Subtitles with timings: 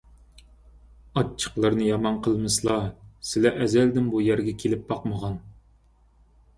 [1.19, 2.79] ئاچچىقلىرىنى يامان قىلمىسىلا،
[3.35, 5.41] سىلى ئەزەلدىن بۇ يەرگە كېلىپ باقمىغان.